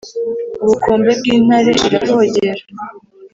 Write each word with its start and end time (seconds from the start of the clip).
Ubukombe 0.63 1.11
bw'intare 1.19 1.71
iravogera 1.87 2.53